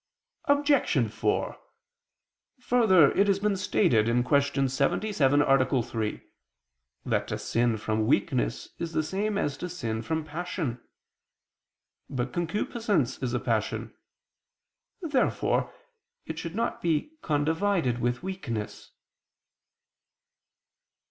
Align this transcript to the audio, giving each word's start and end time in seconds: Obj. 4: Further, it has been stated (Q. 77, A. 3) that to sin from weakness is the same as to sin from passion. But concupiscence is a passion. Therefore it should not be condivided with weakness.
Obj. 0.45 1.11
4: 1.13 1.59
Further, 2.59 3.11
it 3.11 3.27
has 3.27 3.37
been 3.37 3.55
stated 3.55 4.07
(Q. 4.07 4.67
77, 4.67 5.41
A. 5.43 5.83
3) 5.83 6.21
that 7.05 7.27
to 7.27 7.37
sin 7.37 7.77
from 7.77 8.07
weakness 8.07 8.69
is 8.79 8.93
the 8.93 9.03
same 9.03 9.37
as 9.37 9.57
to 9.57 9.69
sin 9.69 10.01
from 10.01 10.23
passion. 10.25 10.81
But 12.09 12.33
concupiscence 12.33 13.21
is 13.21 13.35
a 13.35 13.39
passion. 13.39 13.93
Therefore 15.03 15.71
it 16.25 16.39
should 16.39 16.55
not 16.55 16.81
be 16.81 17.11
condivided 17.21 17.99
with 17.99 18.23
weakness. 18.23 18.93